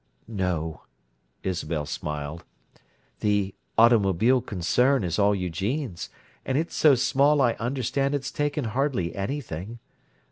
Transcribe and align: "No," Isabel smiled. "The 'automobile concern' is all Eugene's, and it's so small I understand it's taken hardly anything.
"No," 0.27 0.81
Isabel 1.43 1.85
smiled. 1.85 2.43
"The 3.19 3.53
'automobile 3.77 4.41
concern' 4.41 5.03
is 5.03 5.19
all 5.19 5.35
Eugene's, 5.35 6.09
and 6.43 6.57
it's 6.57 6.75
so 6.75 6.95
small 6.95 7.39
I 7.39 7.53
understand 7.59 8.15
it's 8.15 8.31
taken 8.31 8.63
hardly 8.65 9.15
anything. 9.15 9.77